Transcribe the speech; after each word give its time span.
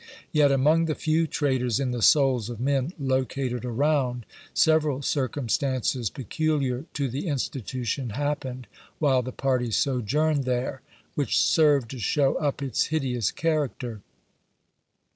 Yet, 0.31 0.51
among 0.51 0.85
the 0.85 0.95
few 0.95 1.27
traders 1.27 1.79
in 1.79 1.91
the 1.91 2.01
souls 2.01 2.49
of 2.49 2.59
men 2.59 2.91
located 2.97 3.63
around, 3.63 4.25
several 4.51 5.03
circum 5.03 5.47
stances 5.47 6.09
peculiar 6.09 6.85
to 6.95 7.07
the 7.07 7.27
institution 7.27 8.09
happened 8.09 8.65
while 8.97 9.21
the 9.21 9.31
party 9.31 9.69
sojourned 9.69 10.45
there, 10.45 10.81
which 11.13 11.37
serve 11.37 11.87
to 11.89 11.99
show 11.99 12.33
up 12.39 12.63
its 12.63 12.85
hideous 12.85 13.29
character. 13.29 14.01